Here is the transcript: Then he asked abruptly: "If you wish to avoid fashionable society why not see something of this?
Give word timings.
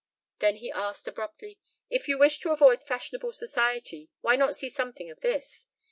Then 0.39 0.55
he 0.55 0.71
asked 0.71 1.07
abruptly: 1.07 1.59
"If 1.91 2.07
you 2.07 2.17
wish 2.17 2.39
to 2.39 2.49
avoid 2.49 2.81
fashionable 2.83 3.33
society 3.33 4.09
why 4.21 4.35
not 4.35 4.55
see 4.55 4.67
something 4.67 5.11
of 5.11 5.19
this? 5.19 5.67